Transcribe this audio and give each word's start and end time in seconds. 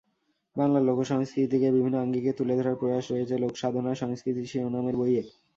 বাংলার 0.55 0.83
লোকসংস্কৃতিকে 0.85 1.67
বিভিন্ন 1.71 1.95
আঙ্গিকে 1.97 2.31
তুলে 2.37 2.53
ধরার 2.59 2.75
প্রয়াস 2.75 3.05
রয়েছে 3.09 3.35
লোকসাধনার 3.37 3.99
সংস্কৃতি 4.01 4.41
শিরোনামের 4.45 4.95
বইয়ে। 4.97 5.23